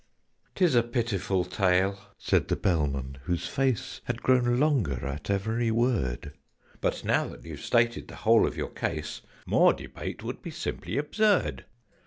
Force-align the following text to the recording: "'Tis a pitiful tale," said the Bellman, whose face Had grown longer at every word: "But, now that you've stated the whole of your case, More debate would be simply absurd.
"'Tis 0.55 0.73
a 0.73 0.81
pitiful 0.81 1.45
tale," 1.45 1.95
said 2.17 2.47
the 2.47 2.55
Bellman, 2.55 3.19
whose 3.25 3.47
face 3.47 4.01
Had 4.05 4.23
grown 4.23 4.59
longer 4.59 5.05
at 5.05 5.29
every 5.29 5.69
word: 5.69 6.33
"But, 6.79 7.03
now 7.05 7.27
that 7.27 7.45
you've 7.45 7.61
stated 7.61 8.07
the 8.07 8.15
whole 8.15 8.47
of 8.47 8.57
your 8.57 8.71
case, 8.71 9.21
More 9.45 9.73
debate 9.73 10.23
would 10.23 10.41
be 10.41 10.49
simply 10.49 10.97
absurd. 10.97 11.65